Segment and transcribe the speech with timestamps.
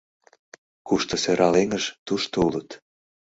[0.87, 2.69] Кушто сӧрал эҥыж, тушто улыт.